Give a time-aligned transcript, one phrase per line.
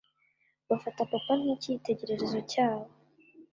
[0.69, 2.87] bafata Papa nk’icyitegererezo cyabo